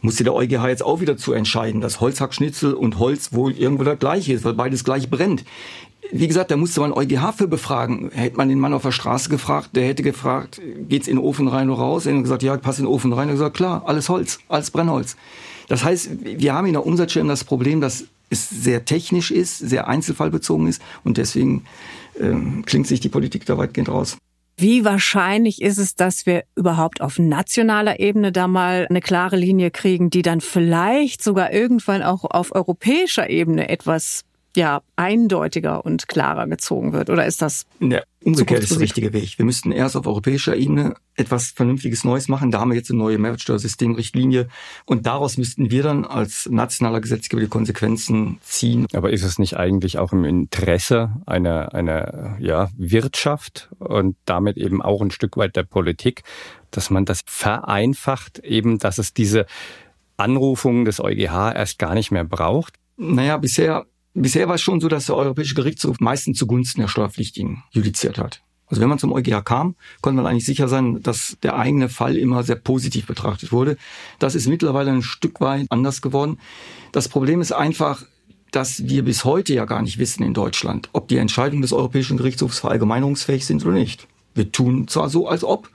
[0.05, 3.99] musste der EuGH jetzt auch wieder zu entscheiden, dass Holzhackschnitzel und Holz wohl irgendwo das
[3.99, 5.45] gleiche ist, weil beides gleich brennt.
[6.13, 8.11] Wie gesagt, da musste man EuGH für befragen.
[8.13, 11.49] Hätte man den Mann auf der Straße gefragt, der hätte gefragt, geht's in den Ofen
[11.49, 12.05] rein oder raus?
[12.05, 13.29] Er hätte gesagt, ja, passt in den Ofen rein.
[13.29, 15.17] Er hat gesagt, klar, alles Holz, alles Brennholz.
[15.69, 19.89] Das heißt, wir haben in der Umsatzsteuer das Problem, dass es sehr technisch ist, sehr
[19.89, 21.65] einzelfallbezogen ist und deswegen
[22.21, 24.19] ähm, klingt sich die Politik da weitgehend raus.
[24.57, 29.71] Wie wahrscheinlich ist es, dass wir überhaupt auf nationaler Ebene da mal eine klare Linie
[29.71, 34.23] kriegen, die dann vielleicht sogar irgendwann auch auf europäischer Ebene etwas
[34.57, 37.11] ja eindeutiger und klarer gezogen wird?
[37.11, 37.67] Oder ist das?
[37.81, 39.39] Ja, umgekehrt ist der richtige Weg.
[39.39, 42.51] Wir müssten erst auf europäischer Ebene etwas Vernünftiges Neues machen.
[42.51, 44.49] Da haben wir jetzt eine neue Mehrwertsteuersystemrichtlinie
[44.87, 48.87] und daraus müssten wir dann als nationaler Gesetzgeber die Konsequenzen ziehen.
[48.95, 54.83] Aber ist es nicht eigentlich auch im Interesse einer, einer ja, Wirtschaft und damit eben
[54.83, 56.23] auch ein Stück weit der Politik,
[56.71, 59.47] dass man das vereinfacht, eben, dass es diese
[60.17, 62.75] Anrufungen des EuGH erst gar nicht mehr braucht?
[62.97, 67.65] Naja, bisher Bisher war es schon so, dass der Europäische Gerichtshof meistens zugunsten der Steuerpflichtigen
[67.73, 68.43] judiziert hat.
[68.67, 72.17] Also wenn man zum EuGH kam, konnte man eigentlich sicher sein, dass der eigene Fall
[72.17, 73.77] immer sehr positiv betrachtet wurde.
[74.19, 76.39] Das ist mittlerweile ein Stück weit anders geworden.
[76.93, 78.05] Das Problem ist einfach,
[78.53, 82.17] dass wir bis heute ja gar nicht wissen in Deutschland, ob die Entscheidungen des Europäischen
[82.17, 84.07] Gerichtshofs verallgemeinerungsfähig sind oder nicht.
[84.35, 85.69] Wir tun zwar so, als ob,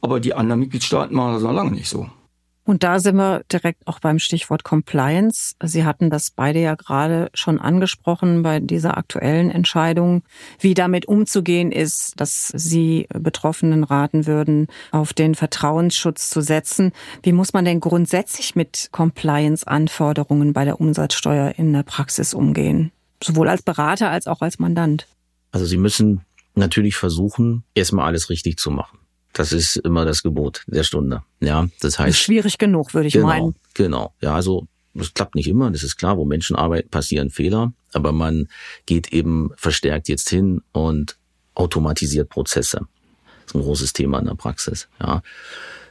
[0.00, 2.08] Aber die anderen Mitgliedstaaten machen das noch lange nicht so.
[2.68, 5.54] Und da sind wir direkt auch beim Stichwort Compliance.
[5.62, 10.22] Sie hatten das beide ja gerade schon angesprochen bei dieser aktuellen Entscheidung,
[10.60, 16.92] wie damit umzugehen ist, dass Sie Betroffenen raten würden, auf den Vertrauensschutz zu setzen.
[17.22, 22.92] Wie muss man denn grundsätzlich mit Compliance-Anforderungen bei der Umsatzsteuer in der Praxis umgehen?
[23.24, 25.06] Sowohl als Berater als auch als Mandant.
[25.52, 26.20] Also Sie müssen
[26.54, 28.97] natürlich versuchen, erstmal alles richtig zu machen.
[29.32, 31.22] Das ist immer das Gebot der Stunde.
[31.40, 32.10] Ja, das heißt.
[32.10, 33.54] Ist schwierig genug, würde ich genau, meinen.
[33.74, 34.12] Genau.
[34.20, 38.12] Ja, also das klappt nicht immer, das ist klar, wo Menschen arbeiten, passieren Fehler, aber
[38.12, 38.48] man
[38.86, 41.16] geht eben verstärkt jetzt hin und
[41.54, 42.80] automatisiert Prozesse.
[43.44, 44.88] Das ist ein großes Thema in der Praxis.
[45.00, 45.22] Ja.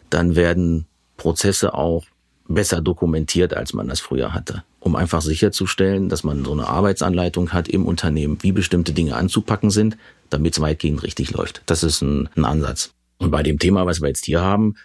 [0.10, 2.06] Dann werden Prozesse auch
[2.47, 7.52] besser dokumentiert, als man das früher hatte, um einfach sicherzustellen, dass man so eine Arbeitsanleitung
[7.52, 9.97] hat im Unternehmen, wie bestimmte Dinge anzupacken sind,
[10.30, 11.62] damit es weitgehend richtig läuft.
[11.65, 12.91] Das ist ein, ein Ansatz.
[13.19, 14.75] Und bei dem Thema, was wir jetzt hier haben,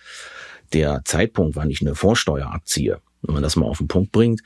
[0.72, 4.42] der Zeitpunkt, wann ich eine Vorsteuer abziehe, wenn man das mal auf den Punkt bringt,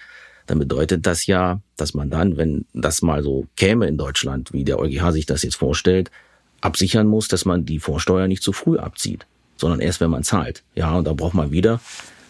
[0.47, 4.65] dann bedeutet das ja, dass man dann, wenn das mal so käme in Deutschland, wie
[4.65, 6.11] der EuGH sich das jetzt vorstellt,
[6.61, 10.63] absichern muss, dass man die Vorsteuer nicht zu früh abzieht, sondern erst, wenn man zahlt.
[10.75, 11.81] Ja, und da braucht man wieder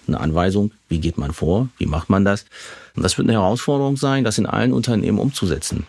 [0.07, 2.47] eine Anweisung, wie geht man vor, wie macht man das.
[2.95, 5.87] Und das wird eine Herausforderung sein, das in allen Unternehmen umzusetzen.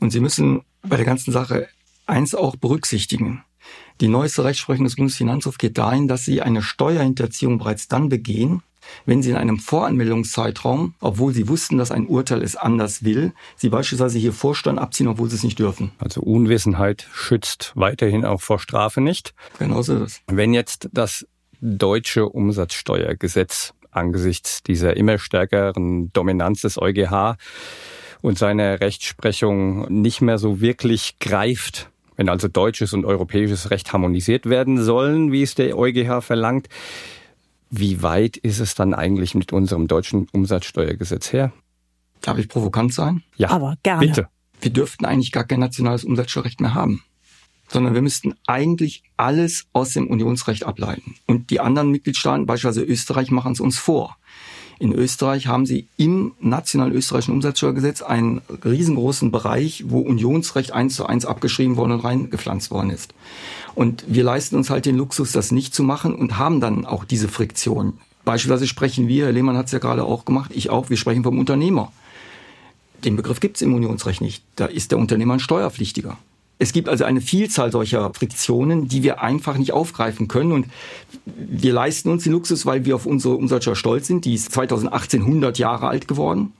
[0.00, 1.68] Und Sie müssen bei der ganzen Sache
[2.06, 3.44] eins auch berücksichtigen.
[4.00, 8.62] Die neueste Rechtsprechung des Bundesfinanzhofs geht dahin, dass Sie eine Steuerhinterziehung bereits dann begehen,
[9.04, 13.68] wenn Sie in einem Voranmeldungszeitraum, obwohl Sie wussten, dass ein Urteil es anders will, Sie
[13.68, 15.92] beispielsweise hier Vorstand abziehen, obwohl Sie es nicht dürfen.
[15.98, 19.34] Also Unwissenheit schützt weiterhin auch vor Strafe nicht.
[19.58, 20.20] Genau so ist es.
[20.26, 21.26] Wenn jetzt das
[21.60, 27.36] deutsche Umsatzsteuergesetz angesichts dieser immer stärkeren Dominanz des EuGH
[28.22, 34.44] und seiner Rechtsprechung nicht mehr so wirklich greift, wenn also deutsches und europäisches Recht harmonisiert
[34.44, 36.68] werden sollen, wie es der EuGH verlangt,
[37.70, 41.50] wie weit ist es dann eigentlich mit unserem deutschen Umsatzsteuergesetz her?
[42.20, 43.22] Darf ich provokant sein?
[43.36, 44.06] Ja, Aber gerne.
[44.06, 44.28] bitte.
[44.60, 47.02] Wir dürften eigentlich gar kein nationales Umsatzsteuerrecht mehr haben,
[47.68, 51.14] sondern wir müssten eigentlich alles aus dem Unionsrecht ableiten.
[51.26, 54.18] Und die anderen Mitgliedstaaten, beispielsweise Österreich, machen es uns vor.
[54.80, 61.04] In Österreich haben sie im nationalen österreichischen Umsatzsteuergesetz einen riesengroßen Bereich, wo Unionsrecht eins zu
[61.04, 63.12] eins abgeschrieben worden und reingepflanzt worden ist.
[63.74, 67.04] Und wir leisten uns halt den Luxus, das nicht zu machen und haben dann auch
[67.04, 67.98] diese Friktion.
[68.24, 71.24] Beispielsweise sprechen wir, Herr Lehmann hat es ja gerade auch gemacht, ich auch, wir sprechen
[71.24, 71.92] vom Unternehmer.
[73.04, 74.42] Den Begriff gibt es im Unionsrecht nicht.
[74.56, 76.16] Da ist der Unternehmer ein Steuerpflichtiger.
[76.60, 80.52] Es gibt also eine Vielzahl solcher Friktionen, die wir einfach nicht aufgreifen können.
[80.52, 80.66] Und
[81.24, 84.26] wir leisten uns den Luxus, weil wir auf unsere Umsatzsteuer stolz sind.
[84.26, 86.52] Die ist 2018 100 Jahre alt geworden.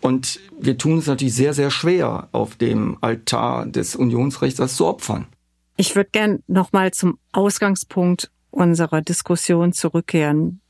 [0.00, 4.86] Und wir tun es natürlich sehr, sehr schwer, auf dem Altar des Unionsrechts das zu
[4.86, 5.26] opfern.
[5.76, 10.60] Ich würde gern nochmal zum Ausgangspunkt unserer Diskussion zurückkehren.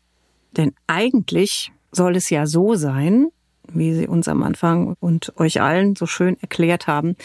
[0.56, 3.28] Denn eigentlich soll es ja so sein,
[3.72, 7.16] wie Sie uns am Anfang und euch allen so schön erklärt haben,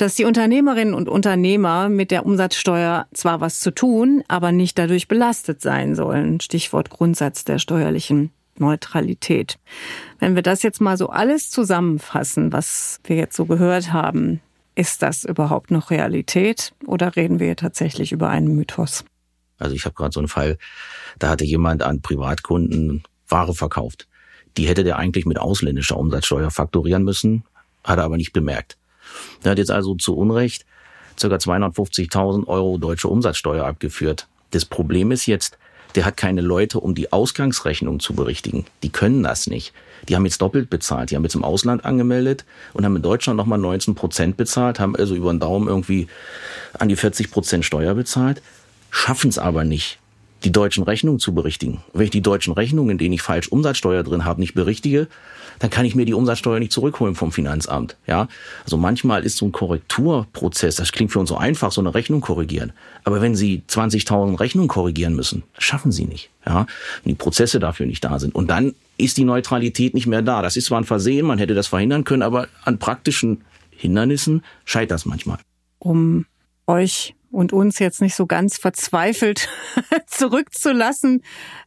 [0.00, 5.08] dass die Unternehmerinnen und Unternehmer mit der Umsatzsteuer zwar was zu tun, aber nicht dadurch
[5.08, 6.40] belastet sein sollen.
[6.40, 9.58] Stichwort Grundsatz der steuerlichen Neutralität.
[10.18, 14.40] Wenn wir das jetzt mal so alles zusammenfassen, was wir jetzt so gehört haben,
[14.74, 19.04] ist das überhaupt noch Realität oder reden wir tatsächlich über einen Mythos?
[19.58, 20.56] Also ich habe gerade so einen Fall,
[21.18, 24.08] da hatte jemand an Privatkunden Ware verkauft.
[24.56, 27.44] Die hätte der eigentlich mit ausländischer Umsatzsteuer fakturieren müssen,
[27.84, 28.79] hat er aber nicht bemerkt.
[29.44, 30.64] Der hat jetzt also zu Unrecht
[31.20, 31.26] ca.
[31.26, 34.26] 250.000 Euro deutsche Umsatzsteuer abgeführt.
[34.52, 35.58] Das Problem ist jetzt,
[35.94, 38.64] der hat keine Leute, um die Ausgangsrechnung zu berichtigen.
[38.82, 39.72] Die können das nicht.
[40.08, 41.10] Die haben jetzt doppelt bezahlt.
[41.10, 44.96] Die haben jetzt im Ausland angemeldet und haben in Deutschland nochmal 19 Prozent bezahlt, haben
[44.96, 46.08] also über den Daumen irgendwie
[46.78, 48.40] an die 40 Prozent Steuer bezahlt,
[48.90, 49.98] schaffen es aber nicht,
[50.44, 51.82] die deutschen Rechnungen zu berichtigen.
[51.92, 55.08] Wenn ich die deutschen Rechnungen, in denen ich falsch Umsatzsteuer drin habe, nicht berichtige,
[55.58, 57.96] dann kann ich mir die Umsatzsteuer nicht zurückholen vom Finanzamt.
[58.06, 58.28] Ja,
[58.64, 62.20] also manchmal ist so ein Korrekturprozess, das klingt für uns so einfach, so eine Rechnung
[62.22, 62.72] korrigieren.
[63.04, 66.30] Aber wenn Sie 20.000 Rechnungen korrigieren müssen, schaffen Sie nicht.
[66.46, 66.66] Ja,
[67.04, 68.34] wenn die Prozesse dafür nicht da sind.
[68.34, 70.40] Und dann ist die Neutralität nicht mehr da.
[70.42, 74.92] Das ist zwar ein Versehen, man hätte das verhindern können, aber an praktischen Hindernissen scheitert
[74.92, 75.38] das manchmal.
[75.78, 76.24] Um
[76.66, 79.48] euch und uns jetzt nicht so ganz verzweifelt
[80.06, 81.22] zurückzulassen.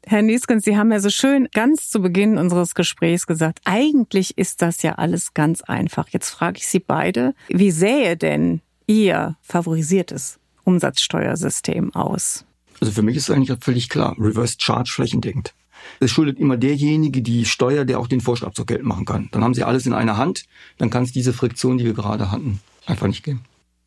[0.06, 4.62] Herr Nieskens, Sie haben ja so schön ganz zu Beginn unseres Gesprächs gesagt, eigentlich ist
[4.62, 6.10] das ja alles ganz einfach.
[6.10, 12.46] Jetzt frage ich Sie beide, wie sähe denn Ihr favorisiertes Umsatzsteuersystem aus?
[12.82, 15.54] Also für mich ist es eigentlich völlig klar, Reverse Charge flächendeckend.
[16.00, 19.30] Es schuldet immer derjenige die Steuer, der auch den Vorschlag Geld machen kann.
[19.32, 20.46] Dann haben Sie alles in einer Hand,
[20.78, 23.42] dann kann es diese Friktion, die wir gerade hatten, einfach nicht geben.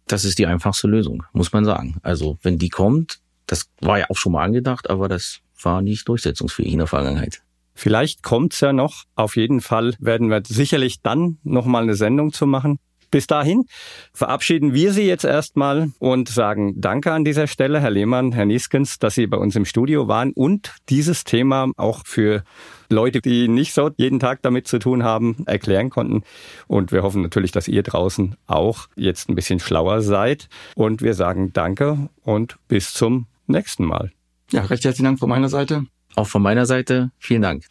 [0.09, 1.97] Das ist die einfachste Lösung, muss man sagen.
[2.03, 6.09] Also wenn die kommt, Das war ja auch schon mal angedacht, aber das war nicht
[6.09, 7.43] durchsetzungsfähig in der Vergangenheit.
[7.75, 9.05] Vielleicht kommt's ja noch.
[9.15, 12.79] Auf jeden Fall werden wir sicherlich dann nochmal eine Sendung zu machen.
[13.11, 13.67] Bis dahin
[14.13, 18.99] verabschieden wir Sie jetzt erstmal und sagen Danke an dieser Stelle, Herr Lehmann, Herr Nieskens,
[18.99, 22.43] dass Sie bei uns im Studio waren und dieses Thema auch für
[22.91, 26.23] Leute, die nicht so jeden Tag damit zu tun haben, erklären konnten.
[26.67, 30.49] Und wir hoffen natürlich, dass ihr draußen auch jetzt ein bisschen schlauer seid.
[30.75, 34.13] Und wir sagen Danke und bis zum nächsten Mal.
[34.51, 35.85] Ja, recht herzlichen Dank von meiner Seite.
[36.15, 37.65] Auch von meiner Seite vielen Dank.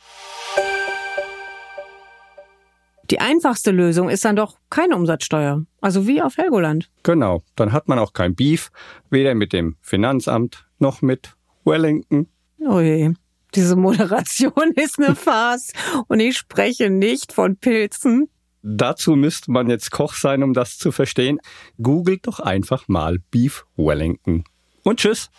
[3.12, 5.64] Die einfachste Lösung ist dann doch keine Umsatzsteuer.
[5.80, 6.90] Also wie auf Helgoland.
[7.04, 8.72] Genau, dann hat man auch kein Beef,
[9.12, 12.28] weder mit dem Finanzamt noch mit Wellington.
[12.60, 13.14] Oh je.
[13.56, 15.72] Diese Moderation ist eine Farce
[16.08, 18.30] und ich spreche nicht von Pilzen.
[18.62, 21.40] Dazu müsste man jetzt Koch sein, um das zu verstehen.
[21.82, 24.44] Googelt doch einfach mal Beef Wellington.
[24.84, 25.30] Und tschüss.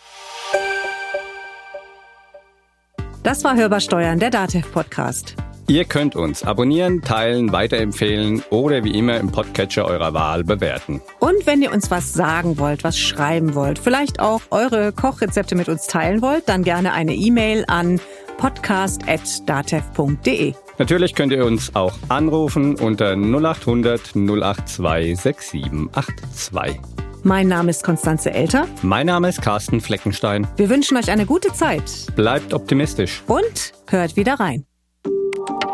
[3.23, 5.35] Das war Hörbar Steuern, der DATEV Podcast.
[5.69, 11.01] Ihr könnt uns abonnieren, teilen, weiterempfehlen oder wie immer im Podcatcher eurer Wahl bewerten.
[11.19, 15.67] Und wenn ihr uns was sagen wollt, was schreiben wollt, vielleicht auch eure Kochrezepte mit
[15.67, 17.99] uns teilen wollt, dann gerne eine E-Mail an
[18.37, 20.53] podcast.datev.de.
[20.77, 26.79] Natürlich könnt ihr uns auch anrufen unter 0800 082 6782.
[27.23, 28.67] Mein Name ist Konstanze Elter.
[28.83, 30.47] Mein Name ist Carsten Fleckenstein.
[30.55, 32.05] Wir wünschen euch eine gute Zeit.
[32.15, 33.21] Bleibt optimistisch.
[33.27, 34.63] Und hört wieder rein.